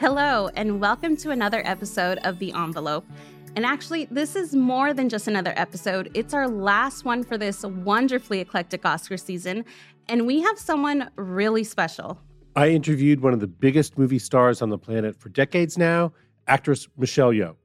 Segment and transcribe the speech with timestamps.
[0.00, 3.04] Hello, and welcome to another episode of The Envelope.
[3.56, 6.08] And actually, this is more than just another episode.
[6.14, 9.64] It's our last one for this wonderfully eclectic Oscar season,
[10.08, 12.16] and we have someone really special.
[12.54, 16.12] I interviewed one of the biggest movie stars on the planet for decades now,
[16.46, 17.56] actress Michelle Yeoh.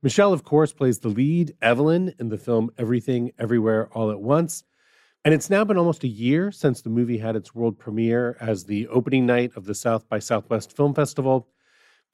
[0.00, 4.62] Michelle, of course, plays the lead, Evelyn, in the film Everything Everywhere All at Once.
[5.24, 8.62] And it's now been almost a year since the movie had its world premiere as
[8.62, 11.48] the opening night of the South by Southwest Film Festival.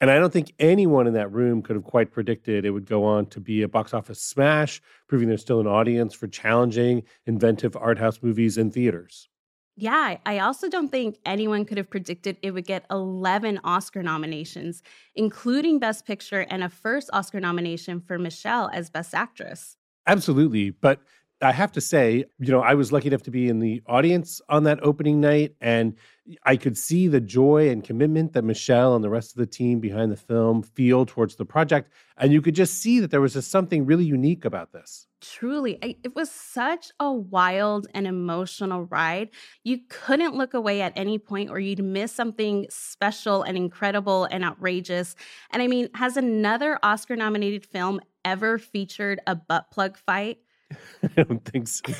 [0.01, 3.03] And I don't think anyone in that room could have quite predicted it would go
[3.03, 7.77] on to be a box office smash, proving there's still an audience for challenging, inventive
[7.77, 9.29] art house movies in theaters.
[9.77, 14.81] Yeah, I also don't think anyone could have predicted it would get 11 Oscar nominations,
[15.13, 19.77] including Best Picture and a first Oscar nomination for Michelle as Best Actress.
[20.07, 20.71] Absolutely.
[20.71, 20.99] But
[21.41, 24.41] I have to say, you know, I was lucky enough to be in the audience
[24.49, 25.95] on that opening night, and
[26.43, 29.79] I could see the joy and commitment that Michelle and the rest of the team
[29.79, 31.91] behind the film feel towards the project.
[32.17, 35.07] And you could just see that there was just something really unique about this.
[35.21, 39.29] Truly, it was such a wild and emotional ride.
[39.63, 44.43] You couldn't look away at any point or you'd miss something special and incredible and
[44.43, 45.15] outrageous.
[45.51, 50.37] And I mean, has another Oscar nominated film ever featured a butt plug fight?
[51.17, 51.93] I don't think so.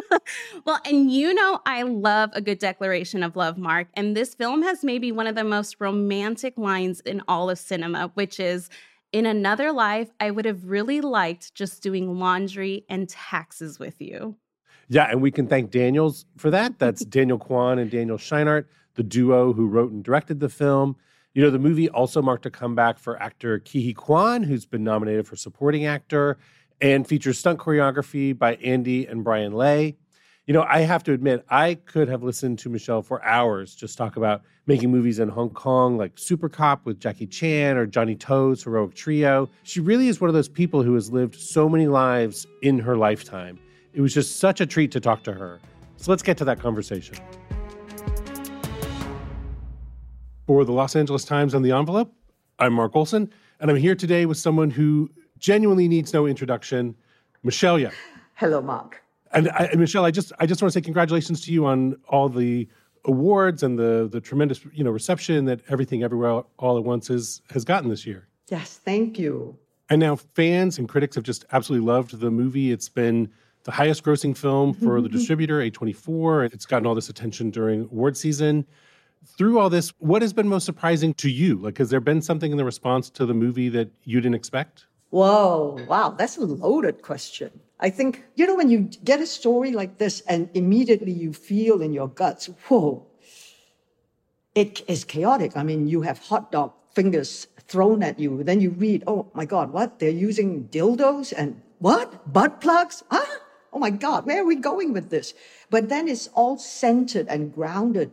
[0.64, 3.88] well, and you know, I love a good declaration of love, Mark.
[3.94, 8.10] And this film has maybe one of the most romantic lines in all of cinema,
[8.14, 8.68] which is
[9.12, 14.36] In another life, I would have really liked just doing laundry and taxes with you.
[14.88, 16.78] Yeah, and we can thank Daniels for that.
[16.78, 20.96] That's Daniel Kwan and Daniel Scheinert, the duo who wrote and directed the film.
[21.34, 25.26] You know, the movie also marked a comeback for actor Ke Quan, who's been nominated
[25.26, 26.38] for supporting actor
[26.82, 29.92] and features stunt choreography by Andy and Brian Le.
[30.46, 33.96] You know, I have to admit, I could have listened to Michelle for hours just
[33.96, 38.64] talk about making movies in Hong Kong like Supercop with Jackie Chan or Johnny To's
[38.64, 39.48] Heroic Trio.
[39.62, 42.96] She really is one of those people who has lived so many lives in her
[42.96, 43.60] lifetime.
[43.92, 45.60] It was just such a treat to talk to her.
[45.98, 47.14] So let's get to that conversation.
[50.48, 52.12] For the Los Angeles Times and the Envelope,
[52.58, 55.08] I'm Mark Olsen, and I'm here today with someone who
[55.42, 56.94] genuinely needs no introduction,
[57.42, 57.92] Michelle Yeoh.
[58.36, 59.02] Hello, Mark.
[59.32, 61.96] And, I, and, Michelle, I just I just want to say congratulations to you on
[62.08, 62.68] all the
[63.04, 67.42] awards and the the tremendous you know reception that everything everywhere all at once is
[67.50, 68.28] has gotten this year.
[68.48, 69.58] Yes, thank you.
[69.90, 72.72] And now fans and critics have just absolutely loved the movie.
[72.72, 73.30] It's been
[73.64, 76.52] the highest grossing film for the distributor, A24.
[76.52, 78.66] It's gotten all this attention during award season.
[79.24, 81.56] Through all this, what has been most surprising to you?
[81.56, 84.86] Like, has there been something in the response to the movie that you didn't expect?
[85.12, 87.60] Whoa, wow, that's a loaded question.
[87.78, 91.82] I think, you know, when you get a story like this and immediately you feel
[91.82, 93.04] in your guts, whoa,
[94.54, 95.54] it is chaotic.
[95.54, 98.42] I mean, you have hot dog fingers thrown at you.
[98.42, 99.98] Then you read, oh my God, what?
[99.98, 102.32] They're using dildos and what?
[102.32, 103.04] Butt plugs?
[103.10, 103.36] Huh?
[103.70, 105.34] Oh my God, where are we going with this?
[105.68, 108.12] But then it's all centered and grounded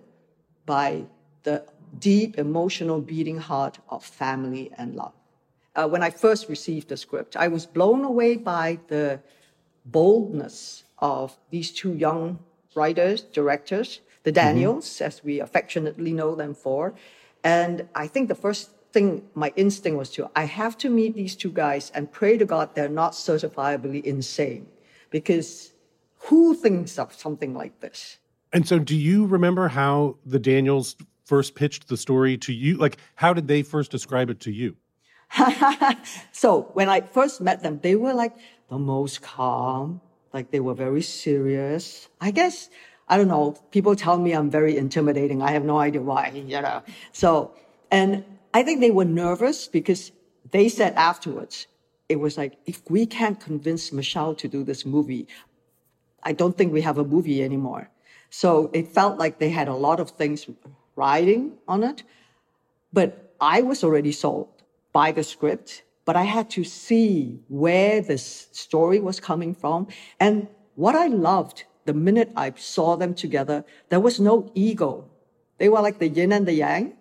[0.66, 1.06] by
[1.44, 1.64] the
[1.98, 5.14] deep emotional beating heart of family and love
[5.80, 7.38] uh, when I first received the script.
[7.38, 9.22] I was blown away by the
[9.86, 12.40] boldness of these two young
[12.76, 14.46] writers, directors, the mm-hmm.
[14.46, 15.06] Daniels, mm-hmm.
[15.06, 16.94] as we affectionately know them for.
[17.44, 21.36] And I think the first thing, my instinct was to, I have to meet these
[21.36, 24.68] two guys and pray to God they're not certifiably insane.
[25.10, 25.72] Because
[26.28, 28.18] who thinks of something like this?
[28.52, 32.78] And so, do you remember how the Daniels first pitched the story to you?
[32.78, 34.76] Like, how did they first describe it to you?
[36.32, 38.36] so when I first met them, they were like
[38.70, 40.02] the most calm,
[40.34, 42.10] like they were very serious.
[42.20, 42.70] I guess,
[43.08, 45.42] I don't know, people tell me I'm very intimidating.
[45.42, 46.82] I have no idea why, you know.
[47.12, 47.54] So,
[47.92, 48.24] and
[48.54, 50.12] I think they were nervous because
[50.52, 51.68] they said afterwards,
[52.08, 55.28] it was like, if we can't convince Michelle to do this movie,
[56.24, 57.90] I don't think we have a movie anymore.
[58.32, 60.48] So it felt like they had a lot of things
[60.96, 62.04] riding on it.
[62.92, 64.50] But I was already sold
[64.92, 69.88] by the script, but I had to see where this story was coming from.
[70.20, 75.10] And what I loved the minute I saw them together, there was no ego.
[75.58, 76.94] They were like the yin and the yang.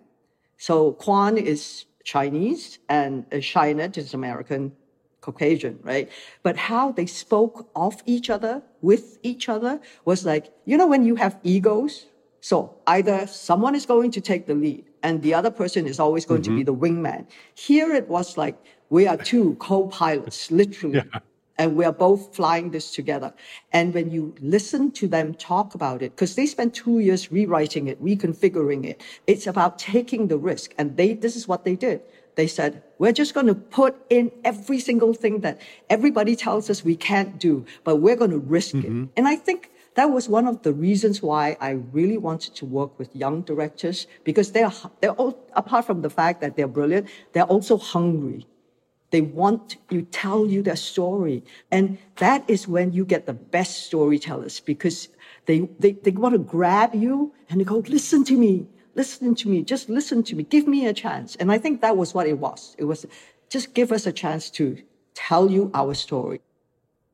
[0.57, 4.73] So Kwan is Chinese and uh, Scheinert is American
[5.21, 6.09] Caucasian, right?
[6.43, 11.03] But how they spoke of each other, with each other, was like, you know, when
[11.05, 12.05] you have egos,
[12.41, 16.25] so either someone is going to take the lead and the other person is always
[16.25, 16.57] going mm-hmm.
[16.57, 17.01] to be mm-hmm.
[17.01, 17.27] the wingman.
[17.55, 18.57] Here it was like
[18.89, 20.97] we are two co-pilots, literally.
[20.97, 21.19] Yeah.
[21.59, 23.33] and we are both flying this together.
[23.73, 27.87] And when you listen to them talk about it, because they spent two years rewriting
[27.87, 30.73] it, reconfiguring it, it's about taking the risk.
[30.77, 32.01] And they, this is what they did.
[32.35, 35.59] They said, we're just going to put in every single thing that
[35.89, 39.03] everybody tells us we can't do, but we're going to risk mm-hmm.
[39.03, 39.09] it.
[39.17, 39.69] And I think
[39.99, 44.07] that was one of the reasons why I really wanted to work with young directors
[44.23, 48.47] because they're, they're all, apart from the fact that they're brilliant, they're also hungry.
[49.11, 51.43] They want to tell you their story.
[51.69, 55.09] And that is when you get the best storytellers because
[55.47, 59.49] they, they, they want to grab you and they go, listen to me, listen to
[59.49, 61.35] me, just listen to me, give me a chance.
[61.35, 62.73] And I think that was what it was.
[62.77, 63.05] It was
[63.49, 64.81] just give us a chance to
[65.13, 66.39] tell you our story.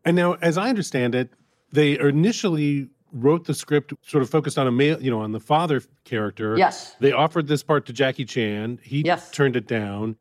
[0.04, 1.32] And now, as I understand it,
[1.76, 5.40] they initially wrote the script sort of focused on a male, you know, on the
[5.40, 6.58] father character.
[6.58, 6.96] Yes.
[7.00, 8.80] They offered this part to Jackie Chan.
[8.84, 9.32] He yes.
[9.32, 10.18] turned it down.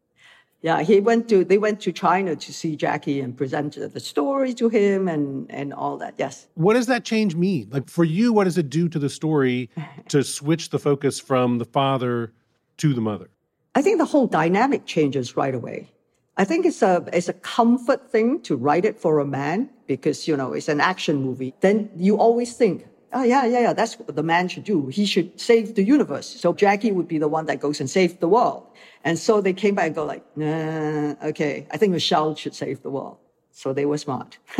[0.63, 4.55] Yeah, he went to they went to China to see Jackie and presented the story
[4.55, 6.15] to him and and all that.
[6.17, 6.47] Yes.
[6.55, 7.69] What does that change mean?
[7.71, 9.69] Like for you, what does it do to the story
[10.09, 12.33] to switch the focus from the father
[12.79, 13.29] to the mother?
[13.75, 15.91] I think the whole dynamic changes right away.
[16.39, 20.27] I think it's a it's a comfort thing to write it for a man because
[20.29, 21.55] you know it's an action movie.
[21.61, 24.89] Then you always think, oh yeah, yeah, yeah, that's what the man should do.
[24.89, 26.27] He should save the universe.
[26.27, 28.67] So Jackie would be the one that goes and saves the world.
[29.05, 32.83] And so they came back and go like, nah, okay, I think Michelle should save
[32.83, 33.19] the world.
[33.53, 34.39] So they were smart.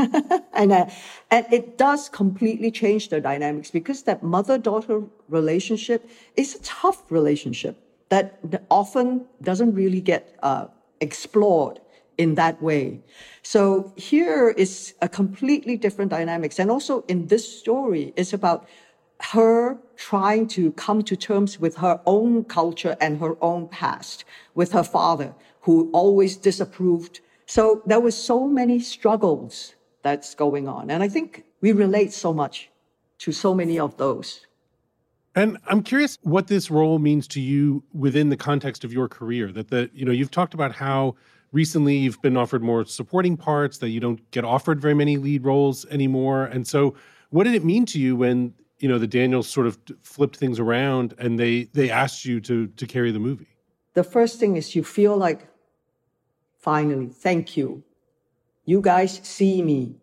[0.53, 0.87] and, uh,
[1.31, 7.77] and it does completely change the dynamics because that mother-daughter relationship is a tough relationship
[8.11, 8.39] that
[8.71, 10.67] often doesn't really get uh,
[11.01, 11.81] explored
[12.19, 13.01] in that way.
[13.43, 16.59] So here is a completely different dynamics.
[16.59, 18.69] And also in this story, it's about
[19.21, 24.25] her trying to come to terms with her own culture and her own past,
[24.55, 27.21] with her father, who always disapproved.
[27.47, 30.91] So there was so many struggles that's going on.
[30.91, 32.71] And I think we relate so much
[33.19, 34.47] to so many of those.
[35.35, 39.51] And I'm curious what this role means to you within the context of your career.
[39.51, 41.17] That the you know you've talked about how
[41.55, 45.45] recently you've been offered more supporting parts, that you don't get offered very many lead
[45.45, 46.45] roles anymore.
[46.45, 46.95] And so,
[47.31, 50.59] what did it mean to you when you know the Daniels sort of flipped things
[50.59, 53.49] around and they they asked you to to carry the movie?
[53.95, 55.49] The first thing is you feel like
[56.59, 57.83] finally, thank you.
[58.65, 59.97] You guys see me.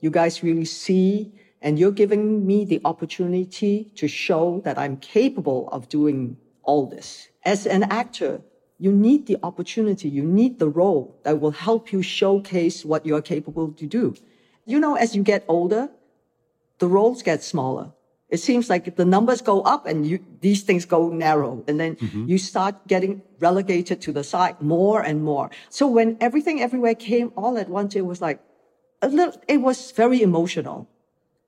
[0.00, 5.68] You guys really see and you're giving me the opportunity to show that I'm capable
[5.70, 7.28] of doing all this.
[7.44, 8.40] As an actor,
[8.78, 13.22] you need the opportunity, you need the role that will help you showcase what you're
[13.22, 14.14] capable to do.
[14.64, 15.90] You know, as you get older,
[16.78, 17.92] the roles get smaller.
[18.28, 21.64] It seems like the numbers go up and you, these things go narrow.
[21.66, 22.26] And then mm-hmm.
[22.28, 25.50] you start getting relegated to the side more and more.
[25.70, 28.40] So when everything everywhere came all at once, it was like
[29.00, 30.88] a little, it was very emotional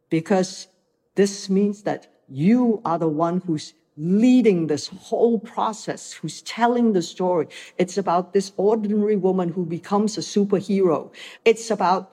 [0.09, 0.69] because
[1.17, 7.03] this means that you are the one who's leading this whole process, who's telling the
[7.03, 7.47] story.
[7.77, 11.13] It's about this ordinary woman who becomes a superhero.
[11.45, 12.11] It's about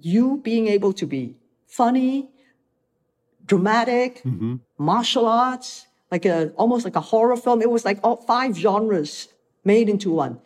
[0.00, 1.36] you being able to be
[1.66, 2.28] funny,
[3.46, 4.56] dramatic, mm-hmm.
[4.76, 7.62] martial arts, like a, almost like a horror film.
[7.62, 9.28] It was like all five genres
[9.64, 10.40] made into one.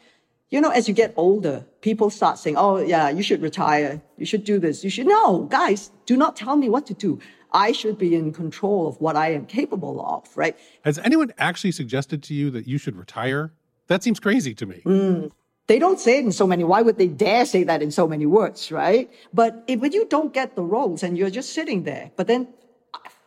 [0.50, 4.00] You know, as you get older, people start saying, Oh, yeah, you should retire.
[4.16, 4.84] You should do this.
[4.84, 7.18] You should, no, guys, do not tell me what to do.
[7.52, 10.56] I should be in control of what I am capable of, right?
[10.82, 13.52] Has anyone actually suggested to you that you should retire?
[13.88, 14.82] That seems crazy to me.
[14.84, 15.30] Mm.
[15.66, 16.62] They don't say it in so many.
[16.64, 19.10] Why would they dare say that in so many words, right?
[19.32, 22.48] But if, when you don't get the roles and you're just sitting there, but then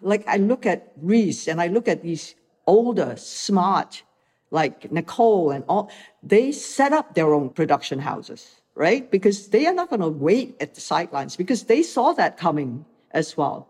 [0.01, 2.35] like I look at Reese and I look at these
[2.65, 4.03] older, smart,
[4.51, 5.91] like Nicole and all,
[6.23, 9.09] they set up their own production houses, right?
[9.09, 12.85] Because they are not going to wait at the sidelines because they saw that coming
[13.11, 13.67] as well.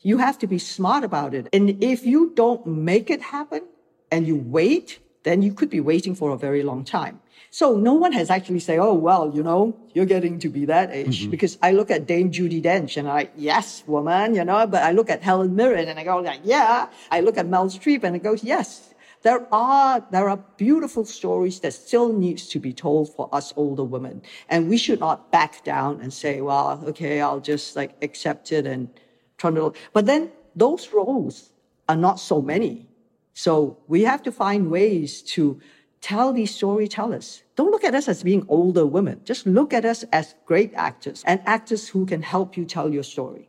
[0.00, 1.48] You have to be smart about it.
[1.52, 3.62] And if you don't make it happen
[4.10, 7.20] and you wait, then you could be waiting for a very long time.
[7.50, 10.90] So no one has actually said, oh, well, you know, you're getting to be that
[10.90, 11.22] age.
[11.22, 11.30] Mm-hmm.
[11.30, 14.90] Because I look at Dame Judi Dench and I, yes, woman, you know, but I
[14.90, 16.88] look at Helen Mirren and I go like, yeah.
[17.10, 18.92] I look at Meryl Streep and it goes, yes.
[19.24, 23.82] There are, there are beautiful stories that still needs to be told for us older
[23.82, 24.20] women.
[24.50, 28.66] And we should not back down and say, well, okay, I'll just like accept it
[28.66, 28.90] and
[29.38, 31.52] to, but then those roles
[31.88, 32.86] are not so many.
[33.32, 35.58] So we have to find ways to
[36.02, 37.42] tell these storytellers.
[37.56, 39.22] Don't look at us as being older women.
[39.24, 43.02] Just look at us as great actors and actors who can help you tell your
[43.02, 43.48] story.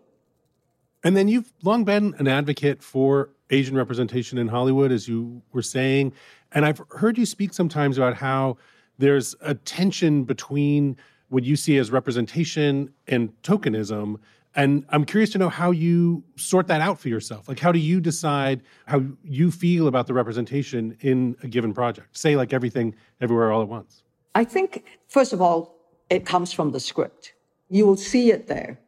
[1.05, 5.61] And then you've long been an advocate for Asian representation in Hollywood, as you were
[5.61, 6.11] saying.
[6.51, 8.57] And I've heard you speak sometimes about how
[8.97, 10.97] there's a tension between
[11.29, 14.15] what you see as representation and tokenism.
[14.55, 17.47] And I'm curious to know how you sort that out for yourself.
[17.47, 22.17] Like, how do you decide how you feel about the representation in a given project?
[22.17, 24.01] Say, like everything, everywhere, all at once.
[24.33, 25.75] I think, first of all,
[26.09, 27.33] it comes from the script.
[27.69, 28.79] You will see it there.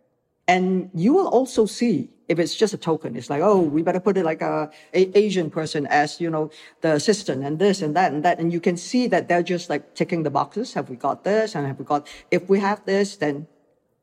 [0.48, 4.00] And you will also see if it's just a token, it's like, oh, we better
[4.00, 6.52] put it like a, a, Asian person as, you know,
[6.82, 8.40] the assistant and this and that and that.
[8.40, 10.74] And you can see that they're just like ticking the boxes.
[10.74, 11.56] Have we got this?
[11.56, 13.48] And have we got, if we have this, then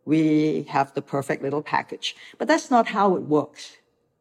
[0.05, 2.17] we have the perfect little package.
[2.39, 3.77] But that's not how it works,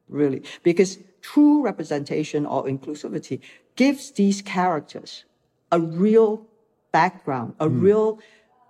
[0.10, 3.40] really, because true representation or inclusivity
[3.76, 5.24] gives these characters
[5.72, 6.46] a real
[6.92, 7.82] background, a mm.
[7.82, 8.20] real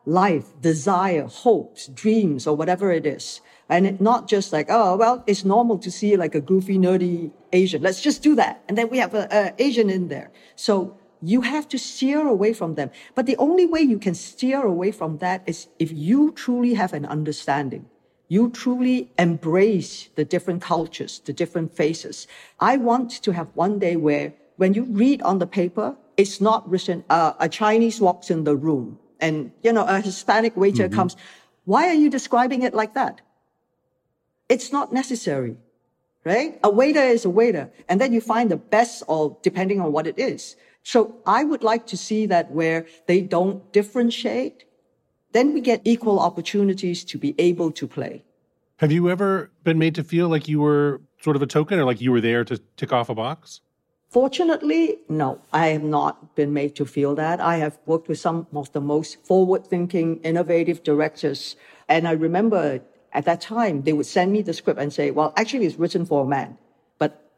[0.05, 3.41] life, desire, hopes, dreams, or whatever it is.
[3.69, 7.81] And not just like, oh, well, it's normal to see like a goofy, nerdy Asian.
[7.81, 8.63] Let's just do that.
[8.67, 10.31] And then we have an Asian in there.
[10.55, 12.91] So you have to steer away from them.
[13.15, 16.93] But the only way you can steer away from that is if you truly have
[16.93, 17.86] an understanding.
[18.27, 22.27] You truly embrace the different cultures, the different faces.
[22.60, 26.69] I want to have one day where when you read on the paper, it's not
[26.69, 30.96] written, uh, a Chinese walks in the room and, you know, a Hispanic waiter mm-hmm.
[30.96, 31.15] comes.
[31.65, 33.22] Why are you describing it like that?
[34.50, 35.58] It's not necessary,
[36.25, 36.60] right?
[36.63, 37.72] A waiter is a waiter.
[37.88, 40.55] And then you find the best or depending on what it is.
[40.84, 44.65] So I would like to see that where they don't differentiate,
[45.32, 48.24] then we get equal opportunities to be able to play.
[48.77, 51.86] Have you ever been made to feel like you were sort of a token or
[51.86, 53.62] like you were there to tick off a box?
[54.13, 57.41] Fortunately, no, I have not been made to feel that.
[57.41, 61.55] I have worked with some of the most forward thinking, innovative directors.
[61.89, 65.34] And I remember at that time, they would send me the script and say, well,
[65.36, 66.60] actually, it's written for a man,
[67.00, 67.32] but,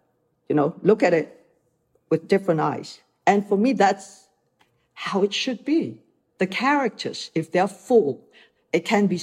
[0.49, 1.45] you know, look at it
[2.09, 2.99] with different eyes.
[3.25, 4.27] And for me, that's
[4.95, 5.97] how it should be.
[6.39, 8.21] The characters, if they're full,
[8.73, 9.21] it can be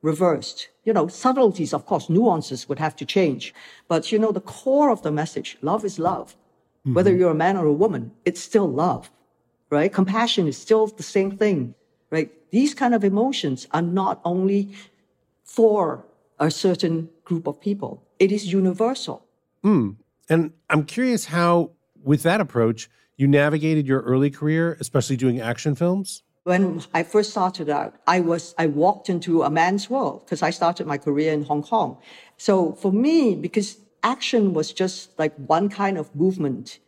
[0.00, 0.68] reversed.
[0.84, 3.52] You know, subtleties, of course, nuances would have to change.
[3.88, 6.34] But, you know, the core of the message, love is love.
[6.88, 6.94] Mm-hmm.
[6.94, 9.10] Whether you're a man or a woman, it's still love,
[9.68, 9.92] right?
[9.92, 11.74] Compassion is still the same thing,
[12.10, 12.32] right?
[12.50, 14.74] These kind of emotions are not only
[15.44, 16.06] for
[16.38, 18.02] a certain group of people.
[18.18, 19.26] It is universal.
[19.62, 19.96] Mm.
[20.30, 25.74] And I'm curious how, with that approach, you navigated your early career, especially doing action
[25.74, 26.22] films.
[26.44, 30.48] When I first started out, I was I walked into a man's world because I
[30.48, 31.98] started my career in Hong Kong.
[32.38, 36.78] So for me, because action was just like one kind of movement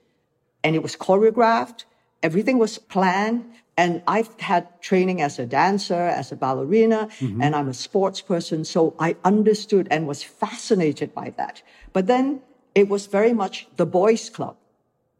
[0.62, 1.84] and it was choreographed.
[2.22, 3.44] Everything was planned.
[3.76, 7.40] And I've had training as a dancer, as a ballerina, mm-hmm.
[7.40, 8.64] and I'm a sports person.
[8.64, 11.62] So I understood and was fascinated by that.
[11.94, 12.42] But then
[12.74, 14.56] it was very much the boys club.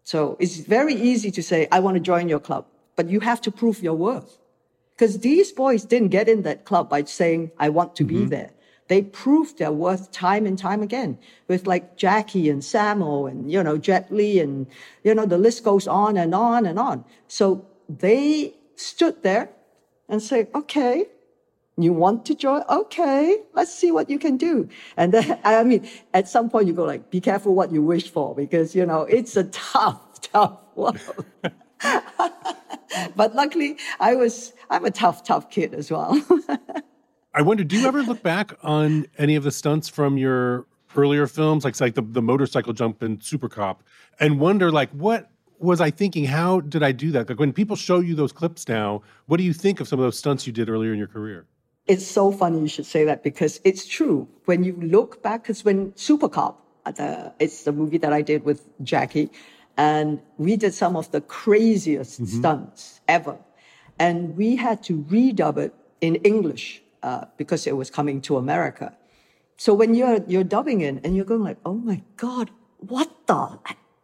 [0.04, 2.66] So it's very easy to say, I want to join your club,
[2.96, 4.38] but you have to prove your worth.
[4.90, 8.24] Because these boys didn't get in that club by saying, I want to mm-hmm.
[8.24, 8.50] be there
[8.90, 11.16] they proved their worth time and time again
[11.46, 14.66] with like Jackie and Sammo and, you know, Jet Li and,
[15.04, 17.04] you know, the list goes on and on and on.
[17.28, 19.48] So they stood there
[20.08, 21.06] and said, okay,
[21.78, 22.64] you want to join?
[22.68, 24.68] Okay, let's see what you can do.
[24.96, 28.10] And then, I mean, at some point you go like, be careful what you wish
[28.10, 30.98] for because, you know, it's a tough, tough world.
[33.14, 36.20] but luckily I was, I'm a tough, tough kid as well.
[37.40, 41.26] I wonder, do you ever look back on any of the stunts from your earlier
[41.26, 43.78] films, like like the, the motorcycle jump in Supercop,
[44.18, 46.26] and wonder like what was I thinking?
[46.26, 47.30] How did I do that?
[47.30, 50.02] Like when people show you those clips now, what do you think of some of
[50.02, 51.46] those stunts you did earlier in your career?
[51.86, 54.28] It's so funny you should say that because it's true.
[54.44, 58.68] When you look back, because when Supercop, the, it's the movie that I did with
[58.82, 59.30] Jackie,
[59.78, 62.38] and we did some of the craziest mm-hmm.
[62.38, 63.38] stunts ever.
[63.98, 68.96] And we had to redub it in English uh, because it was coming to America.
[69.56, 73.58] So when you're you're dubbing in and you're going like, oh my god, what the?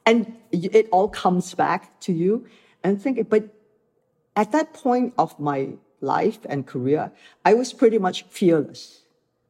[0.05, 2.47] And it all comes back to you
[2.85, 3.29] and think.
[3.29, 3.49] But
[4.37, 7.11] at that point of my life and career,
[7.45, 9.03] I was pretty much fearless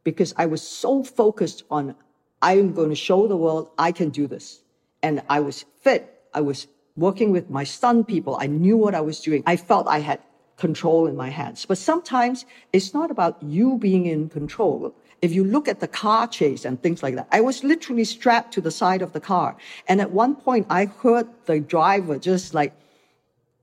[0.04, 1.96] because I was so focused on
[2.40, 4.60] I am going to show the world I can do this,
[5.02, 6.22] and I was fit.
[6.32, 8.36] I was working with my stunt people.
[8.40, 9.42] I knew what I was doing.
[9.46, 10.20] I felt I had
[10.56, 11.66] control in my hands.
[11.66, 14.94] But sometimes it's not about you being in control.
[15.22, 18.52] If you look at the car chase and things like that, I was literally strapped
[18.54, 19.56] to the side of the car.
[19.88, 22.74] And at one point, I heard the driver just like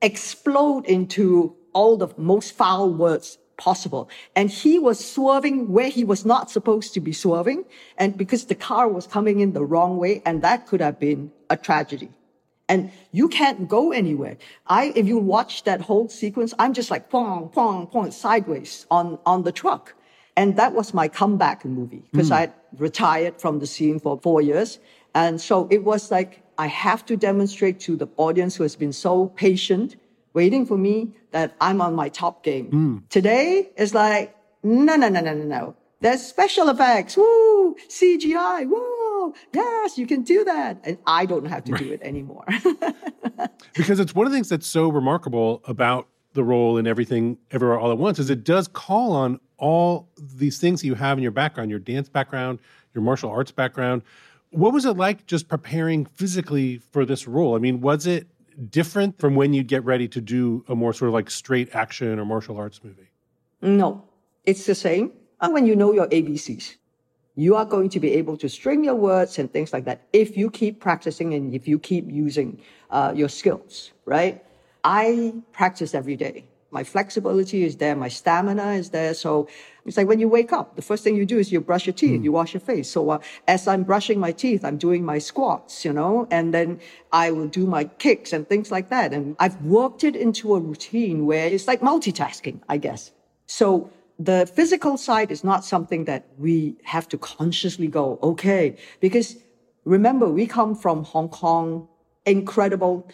[0.01, 4.09] explode into all the most foul words possible.
[4.35, 7.65] And he was swerving where he was not supposed to be swerving.
[7.97, 11.31] And because the car was coming in the wrong way, and that could have been
[11.49, 12.09] a tragedy.
[12.69, 14.37] And you can't go anywhere.
[14.67, 19.19] I, if you watch that whole sequence, I'm just like, pong, pong, pong, sideways on,
[19.25, 19.93] on the truck.
[20.35, 22.35] And that was my comeback movie because mm.
[22.35, 24.79] I retired from the scene for four years.
[25.13, 28.93] And so it was like, I have to demonstrate to the audience who has been
[28.93, 29.95] so patient,
[30.33, 32.71] waiting for me, that I'm on my top game.
[32.71, 33.09] Mm.
[33.09, 35.75] Today is like, no, no, no, no, no, no.
[35.99, 37.15] There's special effects.
[37.15, 37.75] Woo!
[37.89, 38.67] CGI.
[38.67, 39.02] Woo!
[39.23, 40.79] Oh, yes, you can do that.
[40.83, 41.81] And I don't have to right.
[41.81, 42.45] do it anymore.
[43.73, 47.79] because it's one of the things that's so remarkable about the role in everything everywhere
[47.79, 51.21] all at once is it does call on all these things that you have in
[51.21, 52.59] your background, your dance background,
[52.93, 54.01] your martial arts background.
[54.49, 57.55] What was it like just preparing physically for this role?
[57.55, 58.27] I mean, was it
[58.69, 62.19] different from when you'd get ready to do a more sort of like straight action
[62.19, 63.09] or martial arts movie?
[63.61, 64.03] No,
[64.43, 65.13] it's the same.
[65.39, 66.75] Oh, and when you know your ABCs,
[67.35, 70.37] you are going to be able to string your words and things like that if
[70.37, 72.59] you keep practicing and if you keep using
[72.91, 74.43] uh, your skills, right?
[74.83, 76.45] I practice every day.
[76.69, 79.13] My flexibility is there, my stamina is there.
[79.13, 79.47] So
[79.85, 81.93] it's like when you wake up, the first thing you do is you brush your
[81.93, 82.23] teeth, mm.
[82.23, 82.89] you wash your face.
[82.89, 86.79] So uh, as I'm brushing my teeth, I'm doing my squats, you know, and then
[87.11, 89.13] I will do my kicks and things like that.
[89.13, 93.11] And I've worked it into a routine where it's like multitasking, I guess.
[93.45, 93.91] So
[94.25, 99.37] the physical side is not something that we have to consciously go, okay, because
[99.85, 101.87] remember, we come from Hong Kong,
[102.25, 103.07] incredible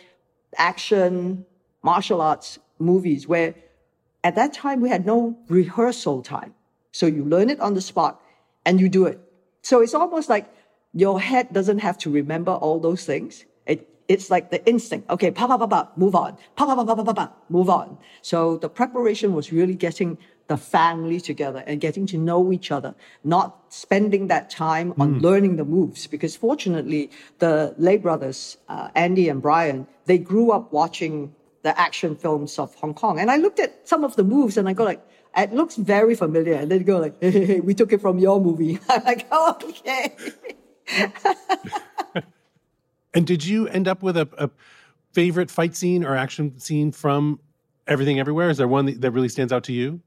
[0.57, 1.45] action,
[1.81, 3.55] martial arts movies where
[4.23, 6.53] at that time we had no rehearsal time.
[6.91, 8.21] So you learn it on the spot
[8.65, 9.19] and you do it.
[9.61, 10.45] So it's almost like
[10.93, 13.45] your head doesn't have to remember all those things.
[13.65, 15.09] It, it's like the instinct.
[15.09, 16.37] Okay, pa pa pa pa, move on.
[16.55, 17.97] Pa pa pa pa pa pa, move on.
[18.21, 20.17] So the preparation was really getting
[20.49, 25.21] the family together and getting to know each other, not spending that time on mm.
[25.21, 26.07] learning the moves.
[26.07, 32.15] Because fortunately, the Le brothers, uh, Andy and Brian, they grew up watching the action
[32.15, 33.19] films of Hong Kong.
[33.19, 35.05] And I looked at some of the moves and I go like,
[35.37, 36.55] it looks very familiar.
[36.55, 38.79] And then go like, hey, hey, hey we took it from your movie.
[38.89, 40.15] I'm like, oh, okay.
[43.13, 44.49] and did you end up with a, a
[45.13, 47.39] favorite fight scene or action scene from
[47.85, 48.49] Everything Everywhere?
[48.49, 50.01] Is there one that really stands out to you?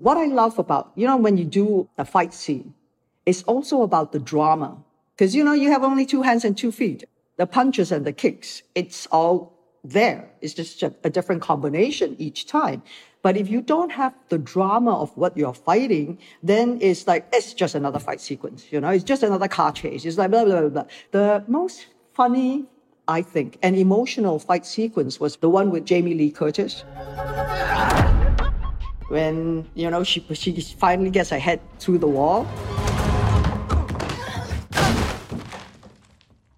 [0.00, 2.72] What I love about, you know, when you do a fight scene,
[3.26, 4.78] it's also about the drama.
[5.14, 7.04] Because, you know, you have only two hands and two feet.
[7.36, 9.52] The punches and the kicks, it's all
[9.84, 10.30] there.
[10.40, 12.82] It's just a, different combination each time.
[13.20, 17.52] But if you don't have the drama of what you're fighting, then it's like, it's
[17.52, 20.06] just another fight sequence, you know, it's just another car chase.
[20.06, 20.84] It's like blah, blah, blah, blah.
[21.10, 22.64] The most funny,
[23.06, 26.84] I think, and emotional fight sequence was the one with Jamie Lee Curtis
[29.10, 32.46] when you know she she finally gets her head through the wall.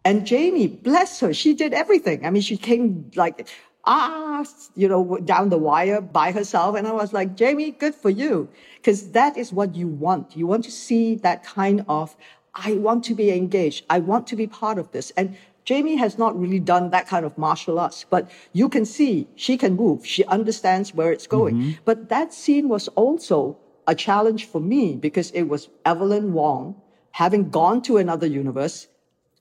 [0.05, 2.27] And Jamie, bless her, she did everything.
[2.27, 3.49] I mean, she came like
[3.85, 6.77] ah, you know, down the wire by herself.
[6.77, 8.49] And I was like, Jamie, good for you.
[8.77, 10.37] Because that is what you want.
[10.37, 12.17] You want to see that kind of,
[12.55, 13.85] I want to be engaged.
[13.91, 15.11] I want to be part of this.
[15.17, 19.29] And Jamie has not really done that kind of martial arts, but you can see
[19.37, 20.05] she can move.
[20.05, 21.55] She understands where it's going.
[21.55, 21.70] Mm-hmm.
[21.85, 26.81] But that scene was also a challenge for me because it was Evelyn Wong
[27.12, 28.88] having gone to another universe,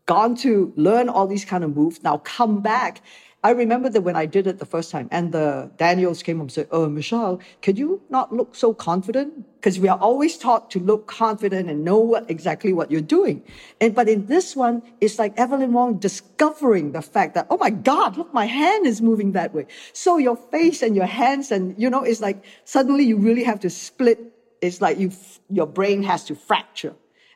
[0.05, 3.01] gone to learn all these kind of moves, now come back
[3.43, 6.43] I remember that when I did it the first time and the Daniels came up
[6.43, 9.33] and said, Oh, Michelle, could you not look so confident?
[9.55, 13.41] Because we are always taught to look confident and know what, exactly what you're doing.
[13.79, 17.71] And, but in this one, it's like Evelyn Wong discovering the fact that, oh my
[17.71, 19.65] God, look, my hand is moving that way.
[19.91, 23.59] So your face and your hands and, you know, it's like suddenly you really have
[23.61, 24.19] to split.
[24.61, 25.11] It's like you,
[25.49, 26.93] your brain has to fracture.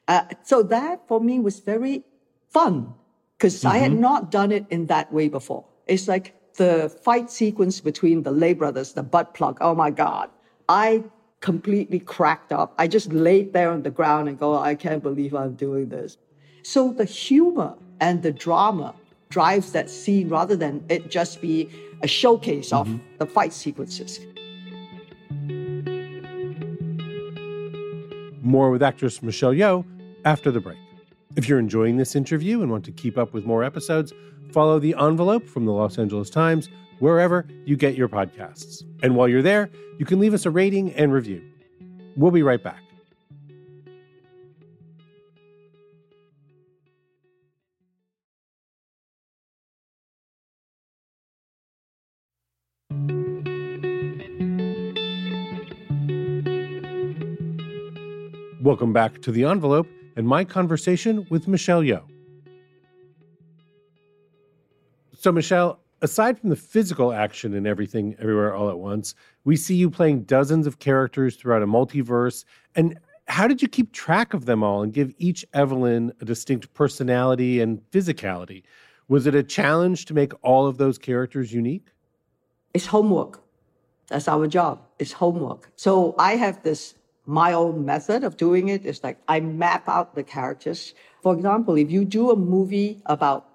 [0.07, 2.03] Uh, so that for me was very
[2.49, 2.93] fun
[3.39, 3.69] because mm-hmm.
[3.69, 4.01] I had mm-hmm.
[4.01, 5.65] not done it in that way before.
[5.87, 9.57] It's like the fight sequence between the Le brothers, the butt plug.
[9.61, 10.29] Oh my God.
[10.67, 11.03] I
[11.41, 12.73] completely cracked up.
[12.77, 16.17] I just laid there on the ground and go, I can't believe I'm doing this.
[16.63, 18.95] So the humor and the drama
[19.29, 21.69] drives that scene rather than it just be
[22.01, 23.17] a showcase of mm-hmm.
[23.19, 24.19] the fight sequences.
[28.41, 29.85] More with actress Michelle Yeoh
[30.23, 30.77] after the break.
[31.35, 34.13] If you're enjoying this interview and want to keep up with more episodes,
[34.53, 36.69] follow The Envelope from the Los Angeles Times
[36.99, 38.83] wherever you get your podcasts.
[39.03, 39.69] And while you're there,
[39.99, 41.43] you can leave us a rating and review.
[42.15, 42.81] We'll be right back.
[58.61, 62.03] Welcome back to The Envelope and my conversation with Michelle Yeoh.
[65.13, 69.75] So, Michelle, aside from the physical action and everything everywhere all at once, we see
[69.75, 72.45] you playing dozens of characters throughout a multiverse.
[72.75, 72.97] And
[73.27, 77.59] how did you keep track of them all and give each Evelyn a distinct personality
[77.59, 78.63] and physicality?
[79.07, 81.87] Was it a challenge to make all of those characters unique?
[82.73, 83.41] It's homework.
[84.07, 84.81] That's our job.
[84.99, 85.71] It's homework.
[85.75, 90.15] So I have this my own method of doing it is like I map out
[90.15, 90.93] the characters.
[91.21, 93.47] For example, if you do a movie about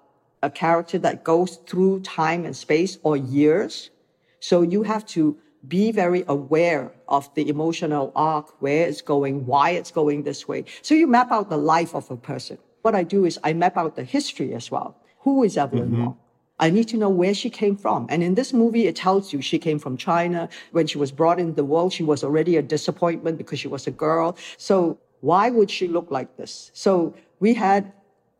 [0.43, 3.89] a character that goes through time and space or years,
[4.39, 9.71] so you have to be very aware of the emotional arc, where it's going, why
[9.71, 10.65] it's going this way.
[10.81, 12.57] So you map out the life of a person.
[12.81, 14.97] What I do is I map out the history as well.
[15.19, 16.05] Who is Evelyn mm-hmm.
[16.05, 16.17] Wong?
[16.61, 18.05] I need to know where she came from.
[18.09, 20.47] And in this movie, it tells you she came from China.
[20.71, 23.87] When she was brought in the world, she was already a disappointment because she was
[23.87, 24.37] a girl.
[24.57, 26.71] So why would she look like this?
[26.73, 27.91] So we had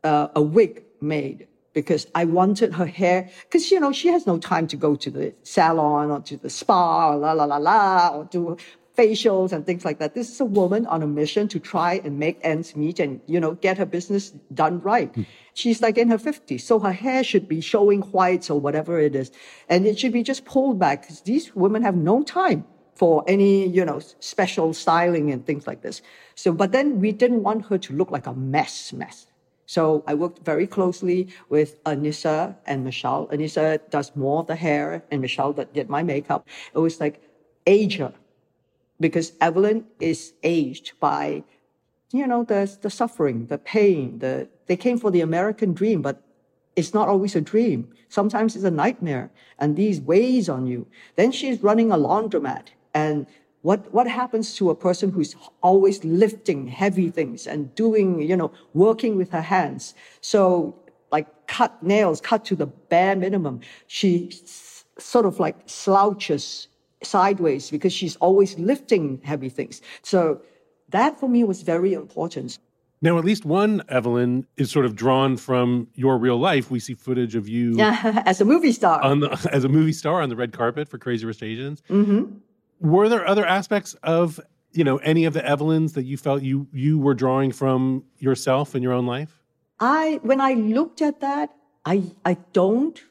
[0.04, 4.38] uh, a wig made because I wanted her hair, because, you know, she has no
[4.38, 8.10] time to go to the salon or to the spa or la la la la
[8.10, 8.58] or do
[9.02, 10.14] facials and things like that.
[10.14, 13.40] This is a woman on a mission to try and make ends meet and, you
[13.40, 15.12] know, get her business done right.
[15.14, 15.26] Mm.
[15.54, 16.62] She's like in her 50s.
[16.62, 19.32] So her hair should be showing whites or whatever it is.
[19.70, 23.68] And it should be just pulled back because these women have no time for any,
[23.68, 26.02] you know, special styling and things like this.
[26.36, 29.28] So, but then we didn't want her to look like a mess, mess.
[29.66, 33.28] So I worked very closely with Anissa and Michelle.
[33.28, 36.48] Anissa does more of the hair and Michelle did my makeup.
[36.76, 37.22] It was like
[37.66, 38.14] age her
[39.02, 41.44] because Evelyn is aged by,
[42.12, 46.22] you know, the, the suffering, the pain, the, they came for the American dream, but
[46.76, 47.90] it's not always a dream.
[48.08, 50.88] Sometimes it's a nightmare and these weighs on you.
[51.16, 53.26] Then she's running a laundromat and
[53.62, 58.52] what, what happens to a person who's always lifting heavy things and doing, you know,
[58.74, 59.94] working with her hands?
[60.22, 60.76] So
[61.12, 63.62] like cut nails, cut to the bare minimum.
[63.88, 64.32] She
[64.98, 66.68] sort of like slouches
[67.04, 69.82] sideways because she's always lifting heavy things.
[70.02, 70.42] So
[70.90, 72.60] that for me was very important.
[73.04, 76.70] Now, at least one Evelyn is sort of drawn from your real life.
[76.70, 80.30] We see footage of you as a movie star, the, as a movie star on
[80.30, 81.82] the red carpet for Crazy Rich Asians.
[81.90, 82.38] Mm-hmm.
[82.80, 84.40] Were there other aspects of
[84.74, 88.76] you know any of the Evelyns that you felt you you were drawing from yourself
[88.76, 89.42] in your own life?
[89.80, 93.02] I when I looked at that, I I don't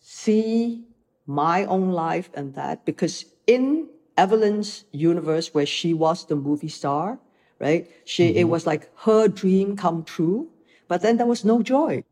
[0.00, 0.84] see
[1.26, 7.18] my own life and that because in Evelyn's universe where she was the movie star,
[7.58, 7.90] right?
[8.04, 8.38] She, mm-hmm.
[8.38, 10.48] it was like her dream come true,
[10.88, 12.04] but then there was no joy,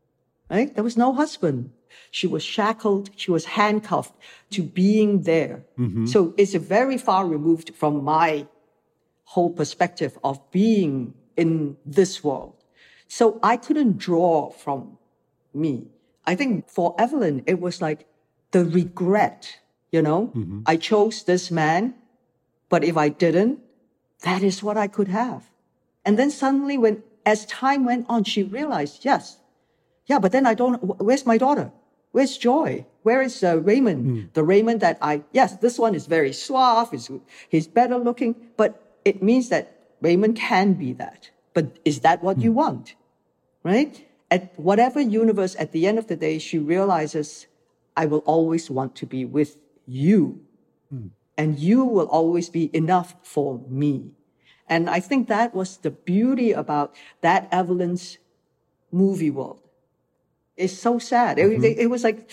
[0.49, 0.73] right?
[0.73, 1.71] There was no husband.
[2.11, 3.09] She was shackled.
[3.15, 4.15] She was handcuffed
[4.51, 5.63] to being there.
[5.77, 6.07] Mm-hmm.
[6.07, 8.47] So it's very far removed from my
[9.25, 12.55] whole perspective of being in this world.
[13.07, 14.97] So I couldn't draw from
[15.53, 15.87] me.
[16.25, 18.07] I think for Evelyn, it was like
[18.51, 19.59] the regret
[19.93, 20.61] you know, mm-hmm.
[20.65, 21.93] I chose this man,
[22.67, 23.59] but if I didn't,
[24.23, 25.51] that is what I could have.
[26.03, 29.37] And then suddenly when, as time went on, she realized, yes,
[30.07, 31.71] yeah, but then I don't, where's my daughter?
[32.11, 32.85] Where's Joy?
[33.03, 34.03] Where is uh, Waymond?
[34.03, 34.33] Mm.
[34.33, 37.11] The Waymond that I, yes, this one is very suave, he's,
[37.47, 41.29] he's better looking, but it means that Waymond can be that.
[41.53, 42.43] But is that what mm.
[42.43, 42.95] you want?
[43.63, 44.07] Right?
[44.31, 47.45] At whatever universe, at the end of the day, she realizes,
[47.95, 50.41] I will always want to be with you.
[50.93, 51.09] Mm.
[51.37, 54.11] And you will always be enough for me.
[54.69, 58.17] And I think that was the beauty about that Evelyn's
[58.91, 59.59] movie world.
[60.55, 61.37] It's so sad.
[61.37, 61.63] Mm-hmm.
[61.63, 62.29] It, it, was like,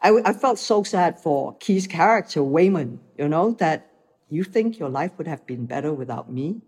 [0.00, 3.90] I, I felt so sad for Ke's character, Waymond, you know, that
[4.28, 6.62] you think your life would have been better without me?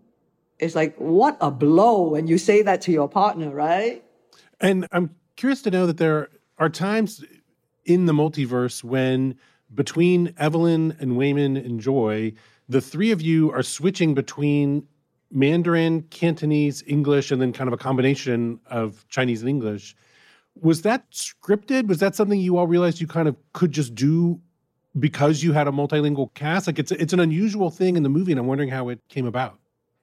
[0.59, 4.03] It's like, what a blow when you say that to your partner, right?
[4.59, 7.23] And I'm curious to know that there are times
[7.85, 9.37] in the multiverse when
[9.73, 12.33] between Evelyn and Waymond and Joy,
[12.67, 14.87] the three of you are switching between
[15.31, 19.95] Mandarin, Cantonese, English, and then kind of a combination of Chinese and English.
[20.59, 21.87] Was that scripted?
[21.87, 24.39] Was that something you all realized you kind of could just do
[24.99, 26.67] because you had a multilingual cast?
[26.67, 29.25] Like it's it's an unusual thing in the movie, and I'm wondering how it came
[29.25, 29.59] about.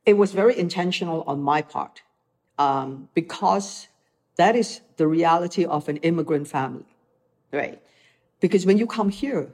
[0.06, 2.02] It was very intentional on my part
[2.58, 3.88] um, because
[4.36, 6.86] that is the reality of an immigrant family,
[7.52, 7.82] right?
[8.40, 9.52] Because when you come here,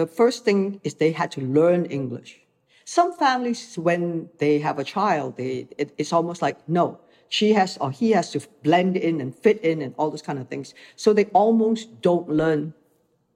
[0.00, 2.30] the first thing is they had to learn English.
[2.84, 4.02] Some families, when
[4.42, 6.86] they have a child, they, it, it's almost like, no,
[7.28, 10.38] she has or he has to blend in and fit in and all those kind
[10.38, 10.74] of things.
[10.96, 12.74] So they almost don't learn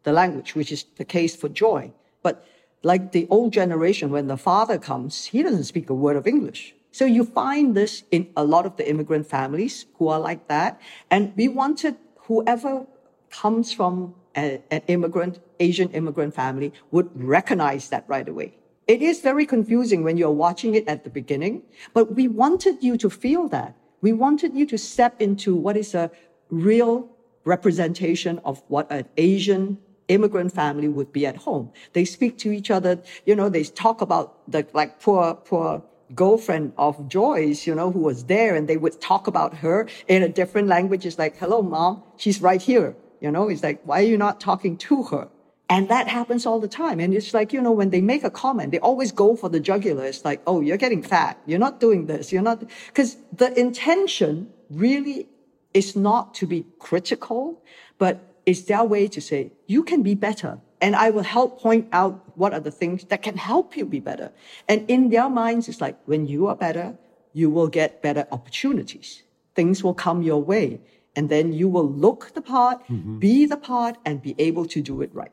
[0.07, 1.93] the language, which is the case for Joy.
[2.23, 2.37] But
[2.83, 6.75] like the old generation, when the father comes, he doesn't speak a word of English.
[6.99, 10.81] So you find this in a lot of the immigrant families who are like that.
[11.11, 11.97] And we wanted
[12.27, 12.87] whoever
[13.31, 18.55] comes from an immigrant, Asian immigrant family would recognize that right away.
[18.87, 21.63] It is very confusing when you're watching it at the beginning,
[21.95, 23.75] but we wanted you to feel that.
[24.03, 26.11] We wanted you to step into what is a
[26.51, 27.09] real
[27.45, 31.73] representation of what an Asian immigrant family would be at home.
[31.95, 35.83] They speak to each other, you know, they talk about the like poor, poor
[36.15, 40.23] girlfriend of Joy's, you know, who was there and they would talk about her in
[40.23, 41.07] a different language.
[41.07, 42.95] It's like, hello, mom, she's right here.
[43.25, 45.29] You know, it's like, why are you not talking to her?
[45.71, 47.01] And that happens all the time.
[47.01, 49.61] And it's like, you know, when they make a comment, they always go for the
[49.61, 50.05] jugular.
[50.05, 51.39] It's like, oh, you're getting fat.
[51.47, 52.33] You're not doing this.
[52.33, 55.27] You're not, because the intention really
[55.73, 57.63] is not to be critical,
[57.97, 60.59] but it's their way to say, you can be better.
[60.83, 64.01] And I will help point out what are the things that can help you be
[64.01, 64.33] better.
[64.69, 66.99] And in their minds, it's like, when you are better,
[67.33, 69.23] you will get better opportunities.
[69.55, 70.81] Things will come your way.
[71.17, 73.19] And then you will look the part, mm-hmm.
[73.19, 75.33] be the part, and be able to do it right.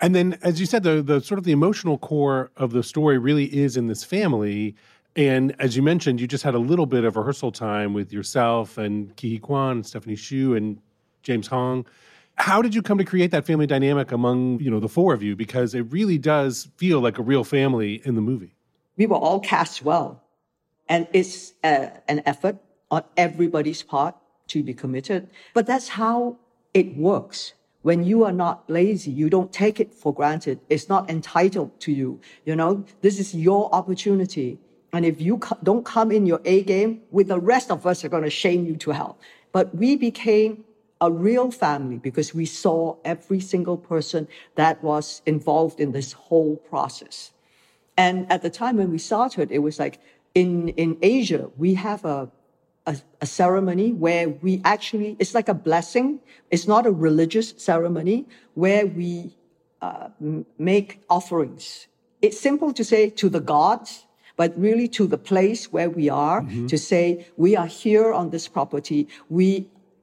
[0.00, 3.18] And then, as you said, the, the sort of the emotional core of the story
[3.18, 4.74] really is in this family.
[5.14, 8.78] And as you mentioned, you just had a little bit of rehearsal time with yourself
[8.78, 10.78] and Ke Quan and Stephanie Hsu and
[11.22, 11.84] James Hong.
[12.36, 15.22] How did you come to create that family dynamic among, you know, the four of
[15.22, 15.36] you?
[15.36, 18.54] Because it really does feel like a real family in the movie.
[18.96, 20.22] We were all cast well.
[20.88, 22.56] And it's uh, an effort
[22.90, 24.16] on everybody's part
[24.50, 25.28] to be committed.
[25.54, 26.36] But that's how
[26.74, 27.54] it works.
[27.82, 30.60] When you are not lazy, you don't take it for granted.
[30.68, 32.20] It's not entitled to you.
[32.44, 34.58] You know, this is your opportunity.
[34.92, 38.08] And if you don't come in your A game, with the rest of us are
[38.08, 39.18] going to shame you to hell.
[39.52, 40.64] But we became
[41.00, 46.56] a real family because we saw every single person that was involved in this whole
[46.56, 47.32] process.
[47.96, 50.00] And at the time when we started, it was like
[50.34, 52.30] in, in Asia, we have a,
[52.90, 56.06] a, a ceremony where we actually, it's like a blessing.
[56.54, 58.18] It's not a religious ceremony
[58.62, 59.10] where we
[59.80, 60.08] uh,
[60.58, 61.64] make offerings.
[62.24, 64.06] It's simple to say to the gods,
[64.40, 66.66] but really to the place where we are mm-hmm.
[66.72, 69.00] to say, we are here on this property.
[69.28, 69.48] We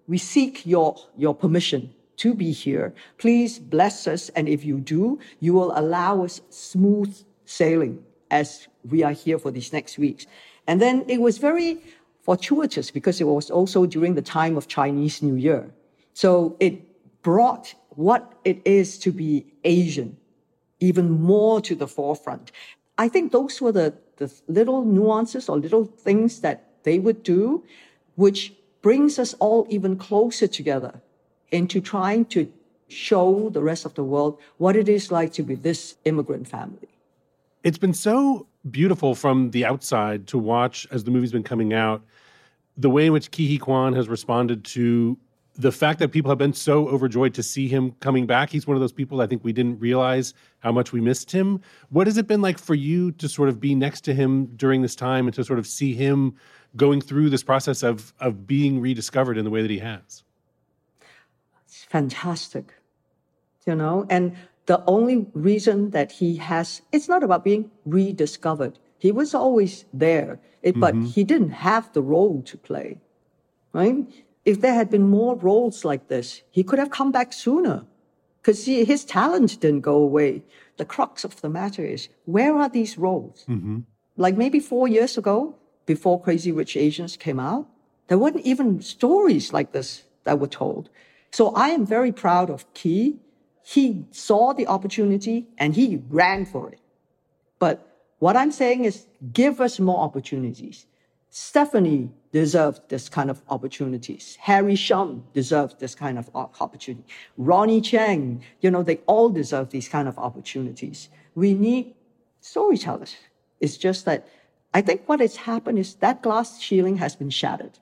[0.08, 1.82] we seek your, your permission
[2.24, 2.94] to be here.
[3.18, 4.30] Please bless us.
[4.36, 7.14] And if you do, you will allow us smooth
[7.46, 10.26] sailing as we are here for these next weeks.
[10.66, 11.72] And then it was very
[12.28, 15.64] fortuitous because it was also during the time of Chinese New Year.
[16.14, 16.74] So it
[17.22, 20.18] brought what it is to be Asian
[20.80, 22.52] even more to the forefront.
[22.98, 27.64] I think those were the, the little nuances or little things that they would do,
[28.16, 30.94] which brings us all even closer together
[31.52, 32.52] into trying to
[32.90, 36.90] show the rest of the world what it is like to be this immigrant family.
[37.64, 42.04] It's been so beautiful from the outside to watch as the movie's been coming out,
[42.78, 45.18] the way in which Huy Quan has responded to
[45.58, 48.52] the fact that people have been so overjoyed to see him coming back.
[48.52, 51.62] He's one of those people I think we didn't realize how much we missed him.
[51.90, 54.84] What has it been like for you to sort of be next to him during
[54.84, 56.36] this time and to sort of see him
[56.76, 60.24] going through this process of of being rediscovered in the way that he has.
[61.66, 62.74] It's fantastic,
[63.66, 64.06] you know.
[64.10, 64.36] And
[64.68, 68.80] the only reason that he has it's not about being rediscovered.
[69.00, 70.80] He was always there, it, mm-hmm.
[70.80, 73.00] but he didn't have the role to play,
[73.74, 74.06] right?
[74.46, 77.86] If there had been more roles like this, he could have come back sooner
[78.42, 80.44] because his talent didn't go away.
[80.78, 83.46] The crux of the matter is where are these roles?
[83.50, 83.80] Mm-hmm.
[84.16, 87.68] Like maybe four years ago, before Crazy Rich Asians came out,
[88.08, 90.90] there weren't even stories like this that were told.
[91.32, 93.20] So I am very proud of Ke.
[93.76, 96.80] He saw the opportunity and he ran for it.
[97.60, 97.76] But
[98.20, 100.86] what I'm saying is give us more opportunities.
[101.32, 104.38] Stephanie deserved this kind of opportunities.
[104.40, 107.04] Harry Shum deserved this kind of opportunity.
[107.36, 111.10] Ronny Chieng, you know, they all deserve these kind of opportunities.
[111.36, 111.94] We need
[112.40, 113.18] storytellers.
[113.60, 114.30] It's just that
[114.74, 117.80] I think what has happened is that glass ceiling has been shattered.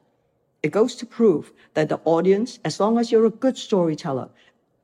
[0.64, 4.30] It goes to prove that the audience, as long as you're a good storyteller,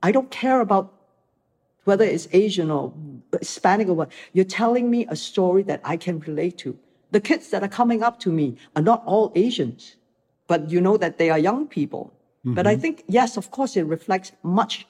[0.02, 0.92] I don't care about
[1.84, 2.92] whether it's Asian or
[3.38, 6.78] Hispanic or what, you're telling me a story that I can relate to.
[7.10, 9.96] The kids that are coming up to me are not all Asians,
[10.46, 12.12] but you know that they are young people.
[12.44, 12.54] Mm-hmm.
[12.54, 12.82] But I mm-hmm.
[12.82, 14.86] think, yes, of course, it reflects much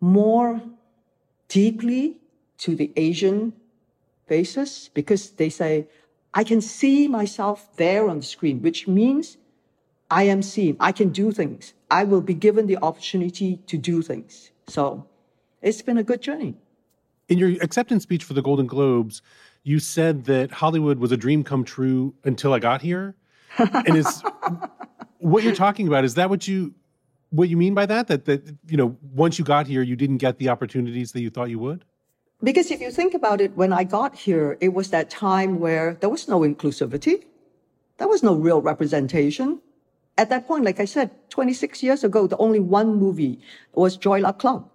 [0.00, 0.60] more
[1.48, 2.18] deeply
[2.58, 3.52] to the Asian
[4.26, 5.86] faces because they say,
[6.34, 9.38] I can see myself there on the screen, which means
[10.10, 10.76] I am seen.
[10.78, 11.72] I can do things.
[11.90, 14.50] I will be given the opportunity to do things.
[14.68, 15.06] So
[15.62, 16.56] it's been a good journey.
[17.28, 19.22] In your acceptance speech for the Golden Globes,
[19.62, 23.16] you said that Hollywood was a dream come true until I got here.
[23.58, 24.22] And is
[25.18, 26.74] what you're talking about, is that what you
[27.30, 28.06] what you mean by that?
[28.06, 31.30] That that you know, once you got here, you didn't get the opportunities that you
[31.30, 31.84] thought you would.
[32.42, 35.94] Because if you think about it, when I got here, it was that time where
[35.94, 37.24] there was no inclusivity.
[37.96, 39.60] There was no real representation.
[40.18, 43.40] At that point, like I said, 26 years ago, the only one movie
[43.74, 44.68] was Joy Luck Club.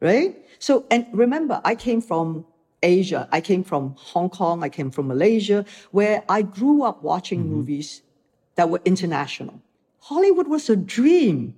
[0.00, 0.36] Right?
[0.58, 2.46] So, and remember, I came from
[2.82, 3.28] Asia.
[3.32, 4.62] I came from Hong Kong.
[4.62, 7.54] I came from Malaysia, where I grew up watching mm-hmm.
[7.54, 8.02] movies
[8.54, 9.60] that were international.
[10.00, 11.54] Hollywood was a dream,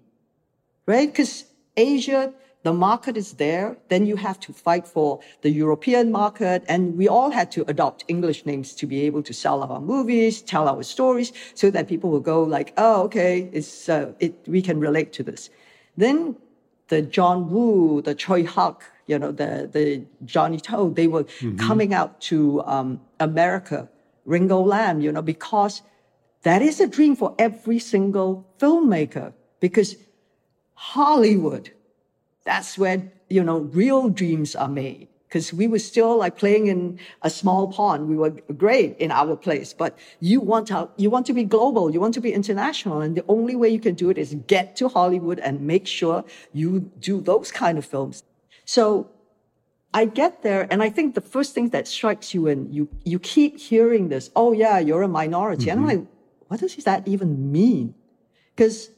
[0.86, 1.10] right?
[1.10, 1.44] Because
[1.76, 2.32] Asia,
[2.68, 3.66] the market is there.
[3.92, 5.10] Then you have to fight for
[5.44, 6.58] the European market.
[6.68, 10.34] And we all had to adopt English names to be able to sell our movies,
[10.54, 14.60] tell our stories so that people will go like, oh, okay, it's, uh, it, we
[14.68, 15.48] can relate to this.
[15.96, 16.36] Then
[16.92, 19.86] the John Woo, the Tsui Hark, you know, the, the
[20.34, 21.56] Johnny To, they were mm-hmm.
[21.68, 23.88] coming out to um, America,
[24.26, 25.80] Ringo Lam, you know, because
[26.42, 29.96] that is a dream for every single filmmaker because
[30.74, 31.70] Hollywood,
[32.48, 35.06] that's where, you know, real dreams are made.
[35.26, 38.08] Because we were still like playing in a small pond.
[38.08, 41.90] We were great in our place, but you want to, you want to be global.
[41.92, 43.02] You want to be international.
[43.02, 46.24] And the only way you can do it is get to Hollywood and make sure
[46.54, 48.22] you do those kind of films.
[48.64, 49.10] So
[49.92, 53.18] I get there and I think the first thing that strikes you and you, you
[53.18, 55.66] keep hearing this, oh yeah, you're a minority.
[55.66, 55.70] Mm-hmm.
[55.70, 56.06] And I'm mm-hmm.
[56.06, 56.08] like,
[56.48, 57.94] what does that even mean?
[58.56, 58.88] Because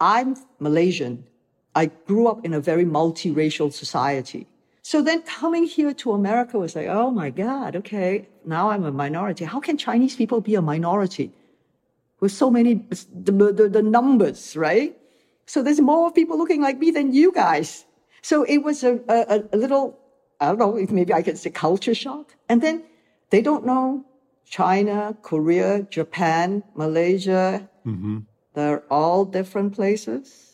[0.00, 1.24] I'm Malaysian.
[1.74, 4.46] I grew up in a very multiracial society.
[4.82, 8.90] So then coming here to America was like, oh my God, okay, now I'm a
[8.90, 9.44] minority.
[9.44, 11.32] How can Chinese people be a minority?
[12.20, 12.74] With so many,
[13.14, 14.96] the, the, the numbers, right?
[15.46, 17.84] So there's more people looking like me than you guys.
[18.22, 19.98] So it was a, a, a little,
[20.40, 22.34] I don't know, maybe I could say culture shock.
[22.48, 22.82] And then
[23.30, 24.04] they don't know
[24.44, 27.68] China, Korea, Japan, Malaysia.
[27.86, 28.18] Mm-hmm.
[28.54, 30.49] They're all different places.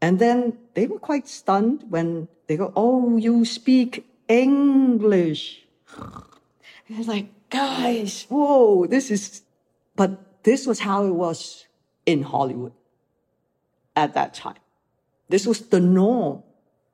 [0.00, 5.66] And then they were quite stunned when they go, Oh, you speak English.
[5.96, 9.42] And it's like, guys, whoa, this is,
[9.96, 11.66] but this was how it was
[12.06, 12.72] in Hollywood
[13.94, 14.56] at that time.
[15.28, 16.42] This was the norm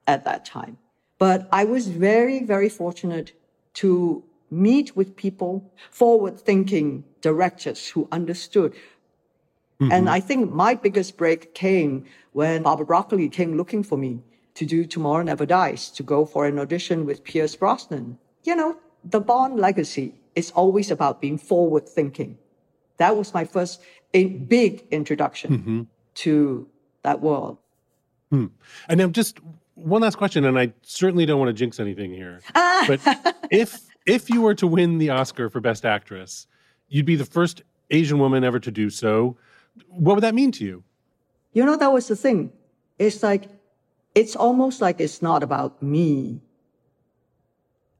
[0.07, 0.79] at that time.
[1.19, 3.33] But I was very, very fortunate
[3.75, 8.75] to meet with people, forward thinking directors who understood.
[9.81, 9.93] Mm-hmm.
[9.93, 14.23] And I think my biggest break came when Barbara Broccoli came looking for me
[14.55, 18.19] to do Tomorrow Never Dies, to go for an audition with Pierce Brosnan.
[18.45, 22.39] You know, the Bond legacy is always about being forward thinking.
[22.97, 25.83] That was my first big introduction mm-hmm.
[26.15, 26.67] to
[27.03, 27.59] that world.
[28.31, 28.47] Hmm.
[28.89, 29.39] And now, just
[29.75, 32.41] one last question, and I certainly don't want to jinx anything here.
[32.55, 32.85] Ah.
[32.89, 33.01] But
[33.51, 36.47] if if you were to win the Oscar for Best Actress,
[36.89, 39.37] you'd be the first Asian woman ever to do so.
[39.89, 40.85] What would that mean to you?
[41.53, 42.53] You know, that was the thing.
[42.99, 43.49] It's like,
[44.15, 46.41] it's almost like it's not about me.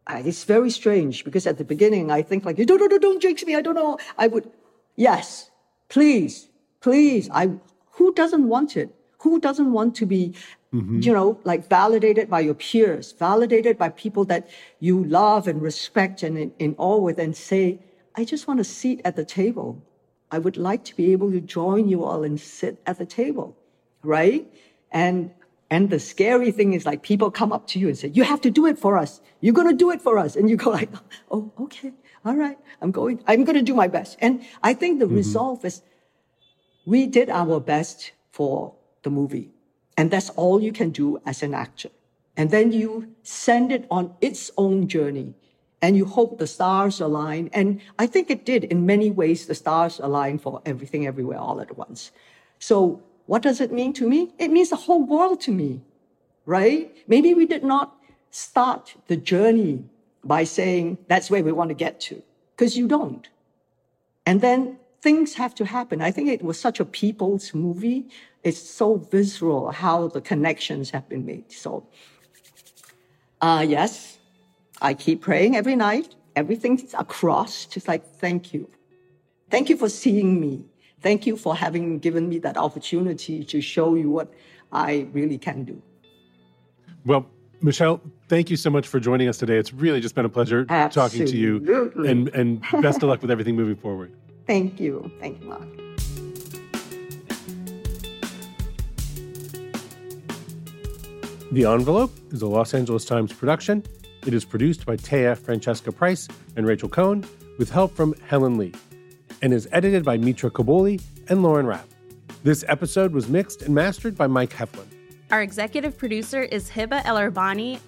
[0.09, 3.57] It's very strange because at the beginning I think like, don't, don't, don't jinx me.
[3.57, 3.99] I don't know.
[4.17, 4.51] I would,
[4.95, 5.51] yes,
[5.89, 6.49] please,
[6.81, 7.29] please.
[7.33, 7.51] I,
[7.93, 8.95] who doesn't want it?
[9.21, 10.35] Who doesn't want to be
[10.77, 11.01] Mm-hmm.
[11.01, 16.23] You know, like validated by your peers, validated by people that you love and respect
[16.23, 17.79] and in, in awe with, and say,
[18.15, 19.83] I just want a seat at the table.
[20.31, 23.57] I would like to be able to join you all and sit at the table,
[24.03, 24.47] right?
[24.91, 25.31] And
[25.69, 28.41] and the scary thing is like people come up to you and say, "You have
[28.43, 29.21] to do it for us.
[29.41, 30.91] You're going to do it for us." And you go like,
[31.31, 31.93] "Oh, okay,
[32.25, 32.59] all right.
[32.81, 33.23] I'm going.
[33.27, 35.17] I'm going to do my best." And I think the mm-hmm.
[35.17, 35.83] resolve is,
[36.87, 39.51] we did our best for the movie.
[39.97, 41.91] And that's all you can do as an actor.
[42.37, 45.35] And then you send it on its own journey
[45.83, 47.51] and you hope the stars align.
[47.53, 51.61] And I think it did in many ways, the stars align for everything everywhere all
[51.61, 52.11] at once.
[52.59, 54.33] So what does it mean to me?
[54.39, 55.83] It means the whole world to me,
[56.47, 56.95] right?
[57.07, 57.97] Maybe we did not
[58.31, 59.85] start the journey
[60.25, 62.23] by saying that's where we want to get to,
[62.55, 63.29] because you don't.
[64.25, 66.03] And then things have to happen.
[66.03, 68.09] I think it was such a people's movie
[68.47, 71.51] it's so visceral how the connections have been made.
[71.51, 71.85] So,
[73.41, 74.16] uh, yes,
[74.81, 76.15] I keep praying every night.
[76.35, 78.69] Everything's across, just like, thank you.
[79.51, 80.65] Thank you for seeing me.
[81.01, 84.33] Thank you for having given me that opportunity to show you what
[84.73, 85.81] I really can do.
[87.05, 87.27] Well,
[87.63, 89.57] Michelle, thank you so much for joining us today.
[89.57, 91.19] It's really just been a pleasure Absolutely.
[91.19, 91.93] talking to you.
[92.07, 94.13] And, and best of luck with everything moving forward.
[94.47, 95.11] Thank you.
[95.21, 95.69] Thank you, Mark.
[101.53, 103.83] The Envelope is a Los Angeles Times production.
[104.27, 107.25] It is produced by Taya Francesca Price and Rachel Cohn
[107.59, 108.75] with help from Helen Lee
[109.41, 111.89] and is edited by Mitra Kaboli and Lauren Rapp.
[112.43, 114.87] This episode was mixed and mastered by Mike Heflin.
[115.31, 117.19] Our executive producer is Hiba El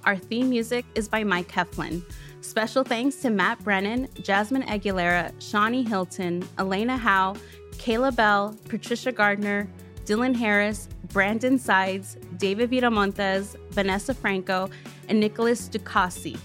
[0.05, 2.05] Our theme music is by Mike Heflin.
[2.41, 7.35] Special thanks to Matt Brennan, Jasmine Aguilera, Shani Hilton, Elena Howe,
[7.79, 9.69] Kayla Bell, Patricia Gardner,
[10.09, 14.71] Dylan Harris, Brandon Sides, David Viramontes, Vanessa Franco,
[15.11, 16.39] and Nicholas Ducassi.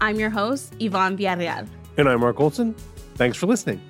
[0.00, 1.68] I'm your host, Yvonne Villarreal.
[1.96, 2.74] And I'm Mark Olsen.
[3.14, 3.80] Thanks for listening.